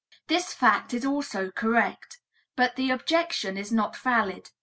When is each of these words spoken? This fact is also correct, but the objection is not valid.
This 0.29 0.51
fact 0.51 0.95
is 0.95 1.05
also 1.05 1.51
correct, 1.51 2.17
but 2.55 2.75
the 2.75 2.89
objection 2.89 3.55
is 3.55 3.71
not 3.71 3.95
valid. 3.95 4.49